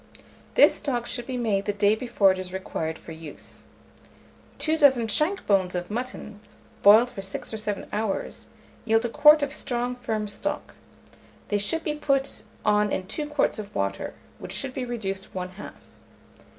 [0.55, 3.65] This stock should be made the day before it is required for use.
[4.57, 6.39] Two dozen shank bones of mutton,
[6.81, 8.47] boiled for 6 or 7 hours,
[8.83, 10.73] yield a quart of strong firm stock.
[11.49, 15.49] They should be put on in 2 quarts of water, which should be reduced one
[15.49, 15.75] half.